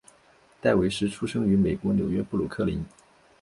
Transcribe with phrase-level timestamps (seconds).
[0.59, 2.83] 戴维斯出生于美国纽约布鲁克林。